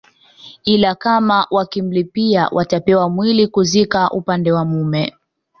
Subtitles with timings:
[0.63, 5.17] ila kama wakimlipia watapewa mwili kuzika upande wa mume